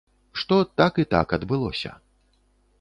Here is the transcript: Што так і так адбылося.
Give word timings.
Што 0.43 0.57
так 0.83 0.97
і 1.05 1.05
так 1.13 1.37
адбылося. 1.39 1.91